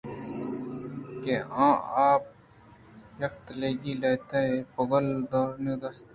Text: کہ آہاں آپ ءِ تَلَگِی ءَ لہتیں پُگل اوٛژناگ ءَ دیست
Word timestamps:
کہ 1.23 1.33
آہاں 1.65 1.75
آپ 2.09 2.21
ءِ 3.23 3.25
تَلَگِی 3.45 3.93
ءَ 3.97 3.99
لہتیں 4.01 4.51
پُگل 4.73 5.05
اوٛژناگ 5.33 5.77
ءَ 5.79 5.81
دیست 5.81 6.07